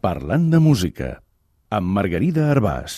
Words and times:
Parlant 0.00 0.46
de 0.48 0.56
música, 0.64 1.06
amb 1.76 1.90
Margarida 1.92 2.46
Arbàs. 2.48 2.94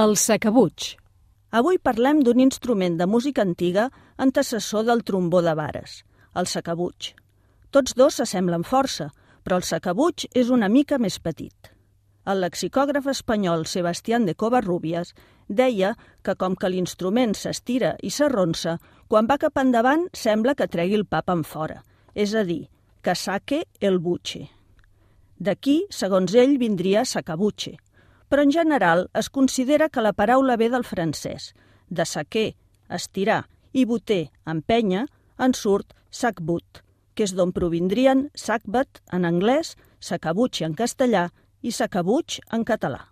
El 0.00 0.16
sacabuig. 0.18 0.88
Avui 1.54 1.78
parlem 1.78 2.24
d'un 2.26 2.42
instrument 2.42 2.98
de 2.98 3.06
música 3.06 3.46
antiga 3.46 3.86
antecessor 4.18 4.82
del 4.90 5.06
trombó 5.06 5.38
de 5.46 5.54
vares, 5.54 6.00
el 6.34 6.50
sacabuig. 6.50 7.14
Tots 7.70 7.94
dos 7.94 8.18
s'assemblen 8.18 8.66
força, 8.66 9.12
però 9.46 9.62
el 9.62 9.68
sacabuig 9.70 10.26
és 10.34 10.50
una 10.50 10.66
mica 10.66 10.98
més 10.98 11.22
petit. 11.22 11.70
El 12.30 12.44
lexicògraf 12.44 13.08
espanyol 13.10 13.64
Sebastián 13.66 14.26
de 14.28 14.36
Covarrubias 14.38 15.14
deia 15.48 15.96
que 16.22 16.36
com 16.38 16.54
que 16.54 16.68
l'instrument 16.70 17.32
s'estira 17.34 17.96
i 18.06 18.10
s'arronsa, 18.14 18.76
quan 19.10 19.26
va 19.26 19.38
cap 19.42 19.58
endavant 19.58 20.04
sembla 20.14 20.54
que 20.54 20.68
tregui 20.70 20.98
el 21.00 21.06
pap 21.10 21.32
en 21.34 21.42
fora, 21.42 21.80
és 22.14 22.34
a 22.38 22.44
dir, 22.46 22.68
que 23.02 23.16
saque 23.16 23.64
el 23.80 23.98
buche. 23.98 24.44
D'aquí, 25.40 25.80
segons 25.90 26.36
ell, 26.36 26.58
vindria 26.60 27.02
sacabuche, 27.08 27.74
però 28.28 28.44
en 28.46 28.52
general 28.54 29.08
es 29.16 29.30
considera 29.32 29.88
que 29.88 30.04
la 30.04 30.12
paraula 30.12 30.58
ve 30.60 30.68
del 30.70 30.86
francès, 30.86 31.50
de 31.88 32.06
saquer, 32.06 32.52
estirar, 32.88 33.42
i 33.72 33.86
boter, 33.88 34.28
empenya, 34.46 35.06
en 35.38 35.56
surt 35.56 35.96
sacbut, 36.10 36.84
que 37.14 37.26
és 37.26 37.34
d'on 37.34 37.50
provindrien 37.56 38.28
sacbat 38.38 39.00
en 39.16 39.26
anglès, 39.26 39.74
sacabuche 39.98 40.66
en 40.68 40.76
castellà 40.78 41.30
i 41.62 41.72
sacabuig 41.72 42.40
en 42.52 42.64
català. 42.64 43.06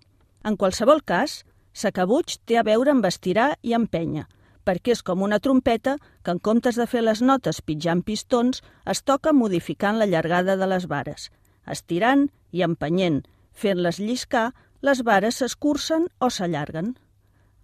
En 0.44 0.56
qualsevol 0.56 1.02
cas, 1.04 1.42
sacabuig 1.72 2.38
té 2.46 2.58
a 2.58 2.64
veure 2.66 2.92
amb 2.94 3.06
estirar 3.08 3.54
i 3.62 3.74
empenya, 3.76 4.26
perquè 4.68 4.92
és 4.92 5.02
com 5.02 5.22
una 5.24 5.40
trompeta 5.40 5.96
que 6.22 6.34
en 6.34 6.40
comptes 6.44 6.76
de 6.76 6.86
fer 6.86 7.02
les 7.04 7.22
notes 7.24 7.60
pitjant 7.64 8.02
pistons, 8.04 8.62
es 8.84 9.02
toca 9.02 9.32
modificant 9.32 9.98
la 9.98 10.06
llargada 10.06 10.56
de 10.60 10.68
les 10.68 10.86
vares. 10.90 11.30
Estirant 11.66 12.28
i 12.52 12.64
empenyent, 12.66 13.22
fent-les 13.52 14.00
lliscar, 14.00 14.52
les 14.82 15.02
vares 15.02 15.40
s'escurcen 15.40 16.06
o 16.20 16.30
s'allarguen. 16.30 16.94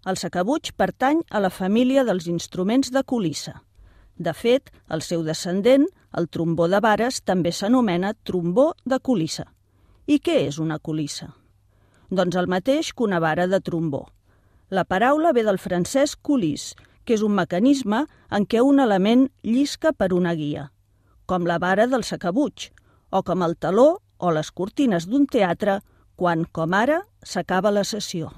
El 0.04 0.18
sacabuig 0.20 0.72
pertany 0.76 1.22
a 1.30 1.40
la 1.40 1.52
família 1.52 2.04
dels 2.04 2.26
instruments 2.28 2.90
de 2.92 3.04
colissa. 3.04 3.60
De 4.16 4.32
fet, 4.34 4.70
el 4.88 5.02
seu 5.02 5.24
descendent, 5.26 5.86
el 6.18 6.28
trombó 6.28 6.68
de 6.70 6.80
vares, 6.80 7.20
també 7.22 7.52
s'anomena 7.52 8.14
trombó 8.24 8.72
de 8.84 9.00
colissa. 9.00 9.48
I 10.04 10.18
què 10.20 10.34
és 10.50 10.58
una 10.60 10.76
colissa? 10.84 11.30
Doncs 12.12 12.36
el 12.36 12.48
mateix 12.52 12.92
que 12.92 13.06
una 13.06 13.20
vara 13.24 13.46
de 13.48 13.60
trombó. 13.64 14.02
La 14.68 14.84
paraula 14.84 15.32
ve 15.32 15.44
del 15.46 15.56
francès 15.56 16.12
colis, 16.16 16.74
que 17.04 17.16
és 17.16 17.24
un 17.24 17.32
mecanisme 17.32 18.04
en 18.28 18.44
què 18.44 18.60
un 18.60 18.84
element 18.84 19.30
llisca 19.42 19.94
per 19.96 20.12
una 20.12 20.34
guia, 20.36 20.68
com 21.24 21.48
la 21.48 21.58
vara 21.58 21.88
del 21.88 22.04
sacabuig, 22.04 22.70
o 23.10 23.22
com 23.24 23.44
el 23.48 23.56
taló 23.56 23.88
o 24.18 24.32
les 24.32 24.52
cortines 24.52 25.08
d'un 25.08 25.24
teatre 25.24 25.80
quan, 26.16 26.44
com 26.44 26.76
ara, 26.76 27.04
s'acaba 27.24 27.72
la 27.72 27.84
sessió. 27.84 28.32